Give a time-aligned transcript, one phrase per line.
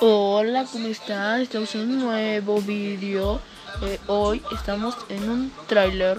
[0.00, 1.40] Hola, ¿cómo estás?
[1.40, 3.40] Estamos en un nuevo vídeo.
[3.82, 6.18] Eh, hoy estamos en un tráiler.